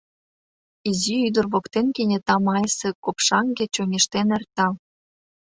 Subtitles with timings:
[0.89, 4.67] Изи ӱдыр воктен кенета майысе копшаҥге чоҥештен эрта.